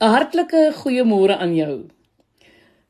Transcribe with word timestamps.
'n 0.00 0.12
Hartlike 0.14 0.72
goeiemôre 0.78 1.34
aan 1.42 1.54
jou. 1.54 1.88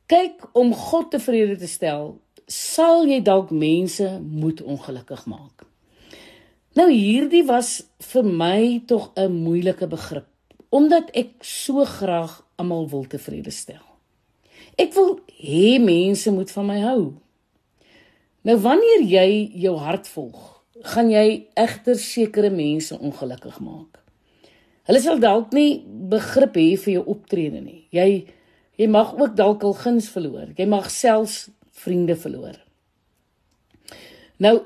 Kyk, 0.05 0.43
om 0.53 0.73
God 0.73 1.07
tevrede 1.09 1.55
te 1.57 1.67
stel, 1.67 2.19
sal 2.45 3.07
jy 3.09 3.17
dalk 3.25 3.49
mense 3.49 4.05
moet 4.21 4.61
ongelukkig 4.61 5.23
maak. 5.25 5.65
Nou 6.77 6.85
hierdie 6.91 7.41
was 7.47 7.81
vir 8.11 8.23
my 8.23 8.81
tog 8.85 9.09
'n 9.17 9.41
moeilike 9.41 9.87
begrip, 9.87 10.29
omdat 10.69 11.09
ek 11.15 11.41
so 11.41 11.85
graag 11.85 12.45
almal 12.57 12.87
wil 12.89 13.05
tevrede 13.05 13.51
stel. 13.51 13.85
Ek 14.77 14.93
wil 14.93 15.19
hê 15.41 15.79
mense 15.81 16.31
moet 16.31 16.51
van 16.51 16.65
my 16.65 16.79
hou. 16.79 17.13
Nou 18.41 18.57
wanneer 18.57 19.01
jy 19.01 19.51
jou 19.55 19.77
hart 19.77 20.07
volg, 20.07 20.61
gaan 20.81 21.09
jy 21.09 21.47
egter 21.55 21.95
sekere 21.95 22.49
mense 22.49 22.99
ongelukkig 22.99 23.59
maak. 23.59 23.99
Hulle 24.89 25.01
sal 25.05 25.19
dalk 25.21 25.51
nie 25.53 25.83
begrip 26.09 26.57
hê 26.57 26.73
vir 26.77 26.93
jou 26.97 27.05
optrede 27.15 27.61
nie. 27.61 27.85
Jy 27.95 28.25
jy 28.79 28.87
mag 28.87 29.11
ook 29.17 29.35
dalk 29.35 29.63
al 29.67 29.75
guns 29.75 30.07
verloor. 30.13 30.53
Jy 30.55 30.65
mag 30.71 30.87
selfs 30.93 31.49
vriende 31.83 32.15
verloor. 32.15 32.55
Nou 34.39 34.61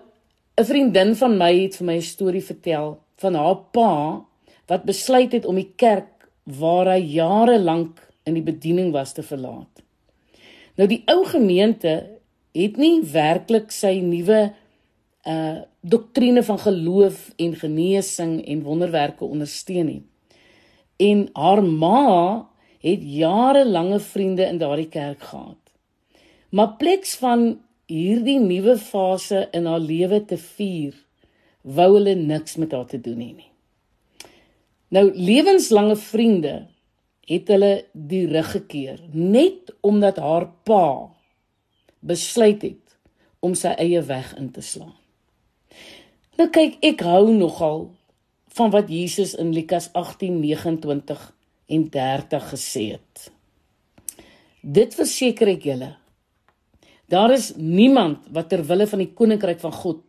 'n 0.57 0.65
vriendin 0.65 1.15
van 1.15 1.37
my 1.37 1.53
het 1.63 1.75
vir 1.75 1.85
my 1.85 1.95
'n 1.97 2.01
storie 2.01 2.43
vertel 2.43 2.99
van 3.17 3.33
haar 3.35 3.57
pa 3.71 4.25
wat 4.67 4.85
besluit 4.85 5.31
het 5.31 5.45
om 5.45 5.55
die 5.55 5.73
kerk 5.75 6.29
waar 6.43 6.85
hy 6.85 7.01
jare 7.01 7.59
lank 7.59 7.99
in 8.25 8.33
die 8.33 8.43
bediening 8.43 8.91
was 8.91 9.13
te 9.13 9.23
verlaat. 9.23 9.81
Nou 10.75 10.87
die 10.87 11.03
ou 11.07 11.25
gemeente 11.25 12.19
het 12.53 12.77
nie 12.77 13.01
werklik 13.01 13.71
sy 13.71 13.99
nuwe 13.99 14.53
uh 15.27 15.61
doktrine 15.85 16.43
van 16.43 16.59
geloof 16.59 17.33
en 17.35 17.55
genesing 17.55 18.45
en 18.47 18.63
wonderwerke 18.63 19.25
ondersteun 19.25 19.85
nie 19.85 20.03
en 20.97 21.29
haar 21.33 21.63
ma 21.63 22.49
het 22.83 22.99
jarelange 23.01 23.99
vriende 23.99 24.45
in 24.45 24.57
daardie 24.57 24.89
kerk 24.89 25.21
gehad. 25.21 25.57
Maar 26.49 26.75
pleks 26.77 27.15
van 27.15 27.61
hierdie 27.85 28.39
nuwe 28.39 28.77
fase 28.77 29.47
in 29.51 29.65
haar 29.65 29.79
lewe 29.79 30.25
te 30.25 30.37
vier, 30.37 30.93
wou 31.61 31.93
hulle 31.95 32.15
niks 32.15 32.55
met 32.59 32.71
haar 32.71 32.85
te 32.85 32.99
doen 33.01 33.19
hê 33.23 33.31
nie. 33.31 33.51
Nou 34.93 35.09
lewenslange 35.15 35.95
vriende 35.97 36.53
het 37.25 37.47
hulle 37.49 37.85
die 37.93 38.25
rug 38.27 38.51
gekeer 38.51 38.99
net 39.11 39.71
omdat 39.81 40.19
haar 40.21 40.49
pa 40.67 41.09
besluit 42.03 42.61
het 42.61 42.97
om 43.43 43.55
sy 43.55 43.73
eie 43.79 44.01
weg 44.05 44.33
in 44.37 44.51
te 44.51 44.61
slaan. 44.61 44.95
Nou 46.37 46.49
kyk, 46.51 46.77
ek 46.83 47.01
hou 47.05 47.31
nogal 47.31 47.87
van 48.53 48.71
wat 48.73 48.89
Jesus 48.89 49.35
in 49.35 49.53
Lukas 49.53 49.89
18:29 49.93 51.33
en 51.65 51.89
30 51.89 52.49
gesê 52.49 52.85
het. 52.91 53.31
Dit 54.61 54.95
verseker 54.95 55.47
ek 55.47 55.63
julle. 55.63 55.95
Daar 57.07 57.31
is 57.31 57.53
niemand 57.55 58.17
wat 58.31 58.49
ter 58.49 58.63
wille 58.65 58.87
van 58.87 59.01
die 59.03 59.13
koninkryk 59.13 59.59
van 59.59 59.73
God 59.73 60.01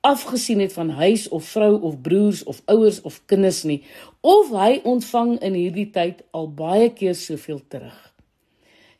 afgesien 0.00 0.60
het 0.60 0.72
van 0.72 0.90
huis 0.90 1.28
of 1.28 1.44
vrou 1.44 1.80
of 1.82 2.00
broers 2.00 2.44
of 2.44 2.62
ouers 2.64 3.00
of 3.02 3.18
kinders 3.26 3.64
nie 3.66 3.82
of 4.20 4.52
hy 4.54 4.78
ontvang 4.86 5.38
in 5.42 5.56
hierdie 5.58 5.88
tyd 5.90 6.22
al 6.30 6.46
baie 6.54 6.92
keer 6.94 7.16
soveel 7.18 7.58
terug. 7.68 7.96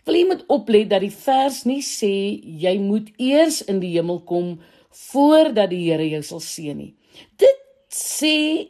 Ek 0.02 0.10
wil 0.10 0.26
moet 0.26 0.44
oplet 0.48 0.88
dat 0.90 1.04
die 1.04 1.12
vers 1.12 1.62
nie 1.68 1.82
sê 1.84 2.10
jy 2.64 2.74
moet 2.80 3.12
eers 3.20 3.60
in 3.68 3.78
die 3.84 3.92
hemel 3.94 4.22
kom 4.24 4.56
voordat 5.12 5.70
die 5.70 5.84
Here 5.84 6.06
jou 6.08 6.22
sal 6.24 6.40
seën 6.40 6.76
nie. 6.76 6.94
Dit 7.36 7.60
sê 7.92 8.68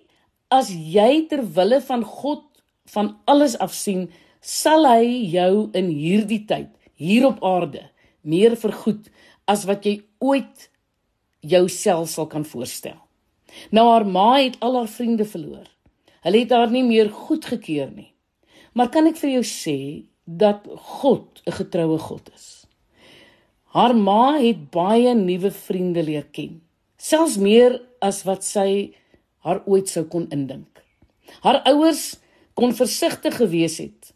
as 0.48 0.70
jy 0.72 1.26
ter 1.28 1.42
wille 1.56 1.80
van 1.84 2.04
God 2.04 2.44
van 2.88 3.16
alles 3.28 3.56
afsien, 3.60 4.08
sal 4.40 4.86
hy 4.88 5.04
jou 5.28 5.68
in 5.76 5.90
hierdie 5.92 6.44
tyd 6.48 6.70
hier 6.98 7.26
op 7.28 7.42
aarde 7.44 7.84
meer 8.22 8.56
vergoed 8.56 9.10
as 9.48 9.64
wat 9.68 9.84
jy 9.86 9.98
ooit 10.24 10.68
jouself 11.40 12.08
sal 12.12 12.28
kan 12.30 12.44
voorstel. 12.48 12.96
Nou 13.72 13.88
haar 13.90 14.06
ma 14.06 14.38
het 14.38 14.58
al 14.64 14.76
haar 14.76 14.90
vriende 14.90 15.24
verloor. 15.28 15.66
Hulle 16.24 16.42
het 16.42 16.52
haar 16.52 16.70
nie 16.72 16.84
meer 16.84 17.10
goedgekeur 17.12 17.90
nie. 17.94 18.12
Maar 18.74 18.90
kan 18.92 19.08
ek 19.10 19.18
vir 19.20 19.38
jou 19.38 19.44
sê 19.46 19.78
dat 20.24 20.66
God 21.00 21.42
'n 21.46 21.52
getroue 21.52 21.98
God 21.98 22.30
is? 22.34 22.66
Haar 23.72 23.94
ma 23.94 24.38
het 24.38 24.70
baie 24.70 25.14
nuwe 25.14 25.50
vriende 25.50 26.02
leer 26.02 26.26
ken, 26.32 26.60
selfs 26.96 27.36
meer 27.36 27.80
as 28.00 28.24
wat 28.24 28.44
sy 28.44 28.94
haar 29.48 29.64
ooit 29.64 29.88
sou 29.88 30.04
kon 30.04 30.28
indink. 30.34 30.84
Haar 31.40 31.62
ouers 31.72 32.18
kon 32.58 32.76
versigtig 32.76 33.40
gewees 33.40 33.78
het 33.80 34.12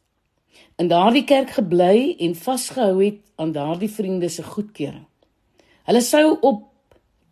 in 0.80 0.88
daardie 0.90 1.24
kerk 1.28 1.52
gebly 1.54 2.16
en 2.18 2.34
vasgehou 2.34 2.96
het 3.04 3.20
aan 3.40 3.52
daardie 3.52 3.90
vriende 3.90 4.28
se 4.32 4.42
goedkeuring. 4.42 5.04
Hulle 5.86 6.00
sou 6.02 6.24
op 6.40 6.64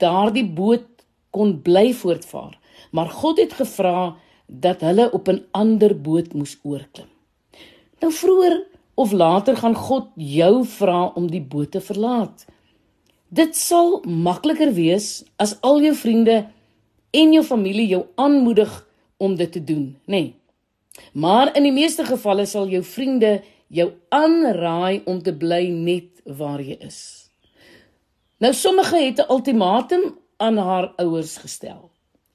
daardie 0.03 0.47
boot 0.47 0.87
kon 1.35 1.57
bly 1.65 1.91
voortvaar, 1.97 2.59
maar 2.95 3.11
God 3.11 3.41
het 3.43 3.57
gevra 3.59 4.17
dat 4.47 4.85
hulle 4.87 5.11
op 5.11 5.29
'n 5.29 5.45
ander 5.51 5.95
boot 6.01 6.33
moes 6.35 6.59
oorklim. 6.63 7.09
Nou 8.01 8.13
vroeër 8.13 8.63
of 8.95 9.13
later 9.13 9.57
gaan 9.57 9.75
God 9.75 10.07
jou 10.15 10.65
vra 10.65 11.07
om 11.15 11.31
die 11.31 11.43
boot 11.43 11.71
te 11.71 11.81
verlaat. 11.81 12.47
Dit 13.29 13.57
sal 13.57 14.03
makliker 14.07 14.73
wees 14.73 15.25
as 15.37 15.61
al 15.61 15.81
jou 15.83 15.95
vriende 15.95 16.47
en 17.11 17.33
jou 17.33 17.45
familie 17.45 17.87
jou 17.89 18.05
aanmoedig 18.15 18.87
om 19.17 19.37
dit 19.37 19.53
te 19.53 19.65
doen, 19.65 19.97
nê? 20.07 20.21
Nee. 20.21 20.35
Maar 21.13 21.57
in 21.57 21.63
die 21.63 21.75
meeste 21.75 22.05
gevalle 22.05 22.47
sal 22.47 22.69
jou 22.69 22.83
vriende 22.85 23.41
jou 23.69 23.89
aanraai 24.09 25.03
om 25.09 25.23
te 25.23 25.33
bly 25.37 25.69
net 25.73 26.21
waar 26.27 26.61
jy 26.63 26.77
is. 26.83 27.31
Nou 28.41 28.53
sommige 28.55 28.97
het 28.97 29.21
'n 29.21 29.31
ultimatum 29.31 30.19
aan 30.37 30.57
haar 30.57 30.93
ouers 30.97 31.37
gestel. 31.37 31.91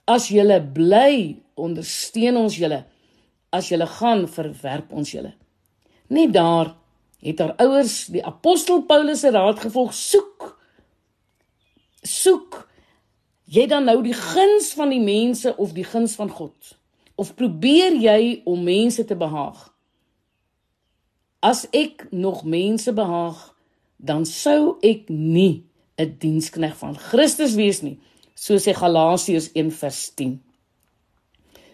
As 0.06 0.28
julle 0.28 0.62
bly, 0.62 1.42
ondersteun 1.56 2.38
ons 2.38 2.58
julle. 2.58 2.86
As 3.50 3.70
julle 3.70 3.88
gaan, 3.88 4.28
verwerp 4.28 4.92
ons 4.92 5.12
julle. 5.12 5.34
Net 6.08 6.34
daar 6.34 6.76
het 7.20 7.40
haar 7.40 7.56
ouers 7.58 8.06
die 8.06 8.26
apostel 8.26 8.82
Paulus 8.82 9.20
se 9.20 9.32
raad 9.32 9.60
gevolg: 9.60 9.94
soek 9.94 10.60
soek 12.02 12.70
jy 13.56 13.66
dan 13.72 13.88
nou 13.88 14.02
die 14.04 14.16
guns 14.16 14.74
van 14.76 14.92
die 14.92 15.02
mense 15.02 15.56
of 15.58 15.74
die 15.76 15.88
guns 15.88 16.16
van 16.20 16.30
God? 16.30 16.76
Of 17.16 17.36
probeer 17.40 17.96
jy 17.96 18.42
om 18.46 18.64
mense 18.64 19.06
te 19.08 19.16
behaag? 19.16 19.70
As 21.46 21.66
ek 21.72 22.08
nog 22.12 22.44
mense 22.44 22.92
behaag, 22.94 23.38
dan 23.98 24.26
sou 24.26 24.78
ek 24.84 25.10
nie 25.10 25.64
'n 25.98 26.16
dienskneg 26.20 26.76
van 26.78 26.98
Christus 26.98 27.56
wees 27.56 27.82
nie, 27.82 28.00
soos 28.36 28.66
hy 28.66 28.74
Galasiërs 28.74 29.52
1:10. 29.54 30.40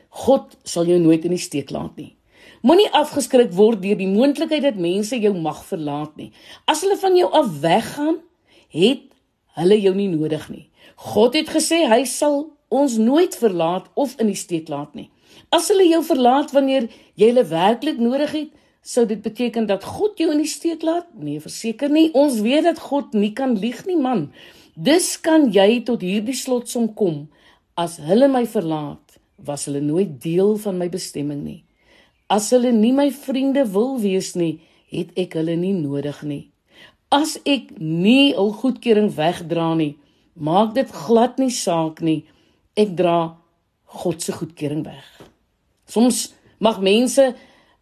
God 0.09 0.57
sal 0.63 0.85
jou 0.85 0.99
nooit 0.99 1.23
in 1.25 1.31
die 1.31 1.41
steek 1.41 1.71
laat 1.71 1.95
nie. 1.95 2.15
Moenie 2.61 2.89
afgeskrik 2.93 3.53
word 3.57 3.81
deur 3.81 3.97
die 3.97 4.09
moontlikheid 4.11 4.61
dat 4.61 4.75
mense 4.75 5.17
jou 5.17 5.33
mag 5.33 5.63
verlaat 5.65 6.15
nie. 6.19 6.31
As 6.69 6.81
hulle 6.81 6.97
van 6.97 7.15
jou 7.17 7.31
af 7.31 7.47
weggaan, 7.61 8.19
het 8.69 9.10
hulle 9.59 9.78
jou 9.81 9.94
nie 9.95 10.09
nodig 10.12 10.47
nie. 10.50 10.67
God 11.12 11.35
het 11.35 11.50
gesê 11.50 11.84
hy 11.89 12.03
sal 12.06 12.51
ons 12.72 12.97
nooit 12.97 13.35
verlaat 13.35 13.89
of 14.00 14.16
in 14.22 14.31
die 14.31 14.39
steek 14.39 14.69
laat 14.72 14.95
nie. 14.95 15.09
As 15.51 15.67
hulle 15.72 15.88
jou 15.89 16.00
verlaat 16.07 16.53
wanneer 16.56 16.88
jy 17.19 17.31
hulle 17.31 17.44
werklik 17.50 18.00
nodig 18.00 18.35
het, 18.38 18.51
sou 18.81 19.06
dit 19.06 19.19
beteken 19.22 19.67
dat 19.69 19.84
God 19.85 20.17
jou 20.19 20.31
in 20.31 20.41
die 20.41 20.50
steek 20.50 20.84
laat? 20.85 21.09
Nee, 21.13 21.41
verseker 21.44 21.91
nie. 21.91 22.09
Ons 22.17 22.40
weet 22.41 22.66
dat 22.69 22.79
God 22.81 23.13
nie 23.13 23.34
kan 23.38 23.57
lieg 23.59 23.84
nie, 23.85 24.00
man. 24.00 24.29
Dus 24.75 25.17
kan 25.22 25.50
jy 25.53 25.84
tot 25.85 26.01
hierdie 26.01 26.38
slotsom 26.38 26.94
kom: 26.95 27.28
As 27.75 28.00
hulle 28.01 28.31
my 28.31 28.45
verlaat, 28.47 29.19
was 29.35 29.67
hulle 29.67 29.81
nooit 29.84 30.16
deel 30.23 30.56
van 30.63 30.79
my 30.79 30.88
bestemming 30.90 31.44
nie. 31.44 31.61
As 32.31 32.50
hulle 32.56 32.72
nie 32.72 32.94
my 32.95 33.09
vriende 33.11 33.66
wil 33.73 33.97
wees 34.00 34.34
nie, 34.40 34.61
het 34.91 35.11
ek 35.20 35.35
hulle 35.40 35.58
nie 35.59 35.73
nodig 35.75 36.22
nie. 36.23 36.50
As 37.11 37.37
ek 37.43 37.75
nie 37.78 38.31
hul 38.37 38.53
goedkeuring 38.55 39.11
wegdra 39.16 39.73
nie, 39.75 39.96
Maak 40.34 40.75
dit 40.75 40.90
glad 40.90 41.40
nie 41.41 41.52
saak 41.52 41.99
nie. 42.02 42.23
Ek 42.79 42.93
dra 42.96 43.35
God 44.02 44.23
se 44.23 44.31
goedkeuring 44.31 44.85
weg. 44.87 45.08
Soms 45.91 46.31
mag 46.63 46.79
mense 46.79 47.34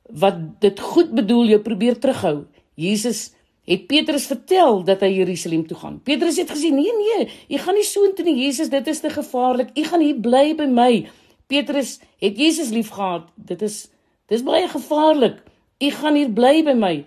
wat 0.10 0.40
dit 0.64 0.80
goed 0.82 1.14
bedoel 1.14 1.54
jou 1.54 1.60
probeer 1.62 2.00
terughou. 2.02 2.48
Jesus 2.80 3.30
het 3.70 3.86
Petrus 3.86 4.26
vertel 4.26 4.82
dat 4.88 5.04
hy 5.06 5.12
Jerusalem 5.20 5.68
toe 5.70 5.78
gaan. 5.78 6.00
Petrus 6.02 6.40
het 6.42 6.50
gesê: 6.50 6.74
"Nee, 6.74 6.90
nee, 6.90 7.30
jy 7.48 7.60
gaan 7.62 7.78
nie 7.78 7.86
soontoe 7.86 8.26
nie, 8.26 8.46
Jesus, 8.46 8.70
dit 8.70 8.88
is 8.88 9.00
te 9.00 9.10
gevaarlik. 9.10 9.70
Jy 9.76 9.84
gaan 9.84 10.02
hier 10.02 10.20
bly 10.20 10.56
by 10.56 10.66
my." 10.66 11.08
Petrus 11.48 12.00
het 12.18 12.38
Jesus 12.38 12.70
liefgehad. 12.70 13.30
Dit 13.36 13.62
is 13.62 13.90
dis 14.28 14.44
baie 14.44 14.68
gevaarlik. 14.68 15.44
Jy 15.78 15.92
gaan 15.92 16.16
hier 16.16 16.30
bly 16.30 16.64
by 16.64 16.74
my. 16.74 17.06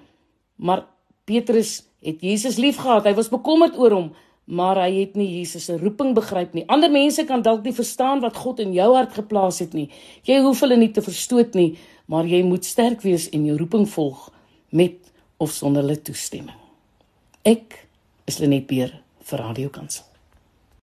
Maar 0.57 0.87
Petrus 1.25 1.83
het 2.03 2.21
Jesus 2.21 2.59
liefgehad. 2.59 3.07
Hy 3.07 3.15
was 3.19 3.31
bekommerd 3.33 3.79
oor 3.79 3.97
hom 3.99 4.13
maar 4.45 4.81
hy 4.83 4.91
het 4.97 5.15
nie 5.17 5.29
Jesus 5.39 5.69
se 5.69 5.79
roeping 5.79 6.15
begryp 6.17 6.55
nie. 6.57 6.65
Ander 6.73 6.91
mense 6.91 7.25
kan 7.29 7.45
dalk 7.45 7.63
nie 7.65 7.75
verstaan 7.77 8.23
wat 8.25 8.37
God 8.37 8.61
in 8.65 8.75
jou 8.75 8.91
hart 8.97 9.15
geplaas 9.17 9.63
het 9.63 9.77
nie. 9.77 9.89
Jy 10.27 10.41
hoef 10.43 10.63
hulle 10.65 10.79
nie 10.81 10.91
te 10.93 11.05
verstoot 11.05 11.57
nie, 11.59 11.77
maar 12.11 12.29
jy 12.29 12.43
moet 12.47 12.67
sterk 12.67 13.05
wees 13.07 13.29
en 13.33 13.47
jou 13.47 13.57
roeping 13.61 13.87
volg 13.89 14.29
met 14.71 14.99
of 15.43 15.55
sonder 15.55 15.87
hulle 15.87 16.01
toestemming. 16.03 16.59
Ek 17.47 17.87
is 18.27 18.43
Lenet 18.43 18.69
Beer 18.71 18.99
vir 19.23 19.47
Radio 19.47 19.71
Kansel. 19.73 20.12